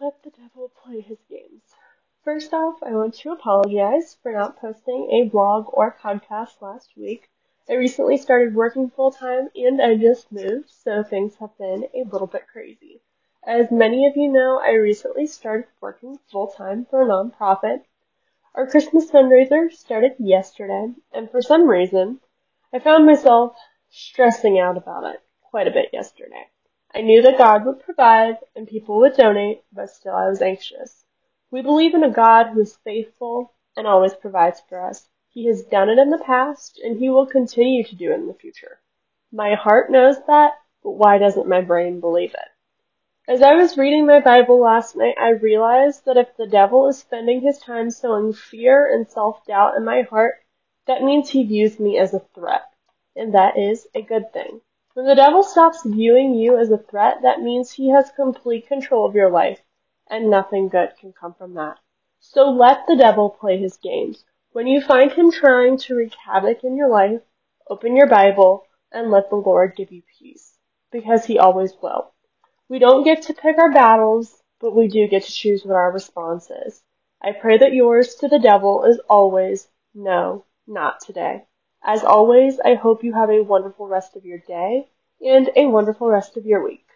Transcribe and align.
let 0.00 0.22
the 0.22 0.30
devil 0.30 0.70
play 0.84 1.00
his 1.00 1.18
games. 1.28 1.74
First 2.22 2.54
off, 2.54 2.80
I 2.84 2.92
want 2.92 3.14
to 3.14 3.32
apologize 3.32 4.16
for 4.22 4.30
not 4.30 4.60
posting 4.60 5.10
a 5.10 5.28
blog 5.28 5.66
or 5.72 5.96
podcast 6.00 6.60
last 6.60 6.90
week. 6.96 7.28
I 7.68 7.74
recently 7.74 8.16
started 8.16 8.54
working 8.54 8.90
full 8.90 9.10
time 9.10 9.48
and 9.56 9.82
I 9.82 9.96
just 9.96 10.30
moved, 10.30 10.70
so 10.70 11.02
things 11.02 11.34
have 11.40 11.58
been 11.58 11.88
a 11.94 12.04
little 12.04 12.28
bit 12.28 12.46
crazy. 12.46 13.02
As 13.44 13.72
many 13.72 14.06
of 14.06 14.16
you 14.16 14.30
know, 14.30 14.60
I 14.60 14.74
recently 14.74 15.26
started 15.26 15.66
working 15.80 16.16
full 16.30 16.46
time 16.46 16.86
for 16.88 17.02
a 17.02 17.06
nonprofit. 17.06 17.82
Our 18.54 18.68
Christmas 18.68 19.10
fundraiser 19.10 19.72
started 19.72 20.14
yesterday, 20.20 20.92
and 21.12 21.28
for 21.28 21.42
some 21.42 21.68
reason, 21.68 22.20
I 22.72 22.78
found 22.78 23.04
myself 23.04 23.56
stressing 23.90 24.60
out 24.60 24.76
about 24.76 25.12
it 25.12 25.20
quite 25.50 25.66
a 25.66 25.72
bit 25.72 25.90
yesterday. 25.92 26.46
I 26.94 27.02
knew 27.02 27.20
that 27.22 27.38
God 27.38 27.66
would 27.66 27.80
provide 27.80 28.38
and 28.56 28.66
people 28.66 28.98
would 28.98 29.14
donate, 29.14 29.62
but 29.72 29.90
still 29.90 30.14
I 30.14 30.28
was 30.28 30.40
anxious. 30.40 31.04
We 31.50 31.62
believe 31.62 31.94
in 31.94 32.02
a 32.02 32.10
God 32.10 32.48
who 32.48 32.60
is 32.60 32.76
faithful 32.76 33.52
and 33.76 33.86
always 33.86 34.14
provides 34.14 34.60
for 34.68 34.80
us. 34.80 35.08
He 35.28 35.46
has 35.46 35.64
done 35.64 35.90
it 35.90 35.98
in 35.98 36.10
the 36.10 36.18
past 36.18 36.80
and 36.82 36.98
he 36.98 37.10
will 37.10 37.26
continue 37.26 37.84
to 37.84 37.94
do 37.94 38.10
it 38.12 38.16
in 38.16 38.26
the 38.26 38.34
future. 38.34 38.80
My 39.30 39.54
heart 39.54 39.90
knows 39.90 40.16
that, 40.26 40.54
but 40.82 40.92
why 40.92 41.18
doesn't 41.18 41.46
my 41.46 41.60
brain 41.60 42.00
believe 42.00 42.32
it? 42.32 42.48
As 43.30 43.42
I 43.42 43.54
was 43.54 43.76
reading 43.76 44.06
my 44.06 44.20
Bible 44.20 44.58
last 44.58 44.96
night, 44.96 45.16
I 45.20 45.30
realized 45.30 46.06
that 46.06 46.16
if 46.16 46.34
the 46.38 46.46
devil 46.46 46.88
is 46.88 46.98
spending 46.98 47.42
his 47.42 47.58
time 47.58 47.90
sowing 47.90 48.32
fear 48.32 48.90
and 48.90 49.06
self-doubt 49.06 49.76
in 49.76 49.84
my 49.84 50.00
heart, 50.02 50.36
that 50.86 51.02
means 51.02 51.28
he 51.28 51.44
views 51.44 51.78
me 51.78 51.98
as 51.98 52.14
a 52.14 52.24
threat. 52.34 52.62
And 53.14 53.34
that 53.34 53.58
is 53.58 53.86
a 53.94 54.00
good 54.00 54.32
thing. 54.32 54.62
When 54.98 55.06
the 55.06 55.14
devil 55.14 55.44
stops 55.44 55.84
viewing 55.84 56.34
you 56.34 56.58
as 56.58 56.72
a 56.72 56.76
threat, 56.76 57.22
that 57.22 57.40
means 57.40 57.70
he 57.70 57.90
has 57.90 58.10
complete 58.10 58.66
control 58.66 59.06
of 59.06 59.14
your 59.14 59.30
life, 59.30 59.60
and 60.10 60.28
nothing 60.28 60.66
good 60.66 60.96
can 60.98 61.12
come 61.12 61.34
from 61.34 61.54
that. 61.54 61.78
So 62.18 62.50
let 62.50 62.84
the 62.88 62.96
devil 62.96 63.30
play 63.30 63.58
his 63.58 63.76
games. 63.76 64.24
When 64.50 64.66
you 64.66 64.80
find 64.80 65.12
him 65.12 65.30
trying 65.30 65.78
to 65.78 65.94
wreak 65.94 66.14
havoc 66.16 66.64
in 66.64 66.76
your 66.76 66.88
life, 66.88 67.20
open 67.70 67.94
your 67.94 68.08
Bible 68.08 68.66
and 68.90 69.12
let 69.12 69.30
the 69.30 69.36
Lord 69.36 69.76
give 69.76 69.92
you 69.92 70.02
peace, 70.18 70.58
because 70.90 71.24
he 71.24 71.38
always 71.38 71.74
will. 71.80 72.12
We 72.68 72.80
don't 72.80 73.04
get 73.04 73.22
to 73.22 73.34
pick 73.34 73.56
our 73.56 73.70
battles, 73.70 74.42
but 74.58 74.74
we 74.74 74.88
do 74.88 75.06
get 75.06 75.22
to 75.22 75.30
choose 75.30 75.64
what 75.64 75.76
our 75.76 75.92
response 75.92 76.50
is. 76.66 76.82
I 77.22 77.30
pray 77.40 77.56
that 77.58 77.72
yours 77.72 78.16
to 78.16 78.26
the 78.26 78.40
devil 78.40 78.82
is 78.82 79.00
always, 79.08 79.68
no, 79.94 80.44
not 80.66 80.98
today. 80.98 81.44
As 81.84 82.04
always, 82.04 82.60
I 82.60 82.74
hope 82.74 83.04
you 83.04 83.14
have 83.14 83.30
a 83.30 83.42
wonderful 83.42 83.88
rest 83.88 84.16
of 84.16 84.24
your 84.24 84.38
day 84.38 84.88
and 85.20 85.50
a 85.56 85.66
wonderful 85.66 86.08
rest 86.08 86.36
of 86.36 86.46
your 86.46 86.62
week. 86.64 86.87